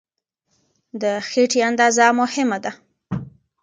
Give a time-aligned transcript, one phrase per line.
[1.01, 2.71] د خېټې اندازه مهمه ده.